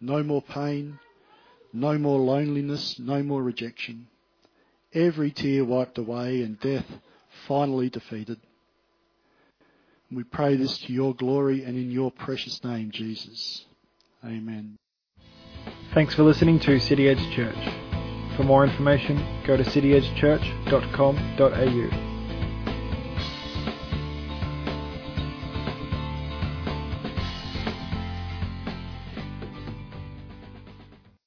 [0.00, 0.98] no more pain,
[1.72, 4.08] no more loneliness, no more rejection.
[4.92, 6.86] Every tear wiped away and death
[7.46, 8.40] finally defeated.
[10.12, 13.64] We pray this to your glory and in your precious name, Jesus.
[14.24, 14.76] Amen.
[15.94, 17.54] Thanks for listening to City Edge Church.
[18.36, 22.09] For more information, go to cityedgechurch.com.au.